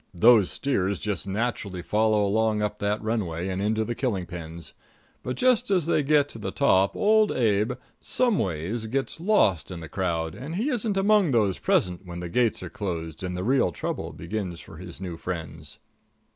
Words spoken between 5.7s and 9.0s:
they get to the top, Old Abe, someways,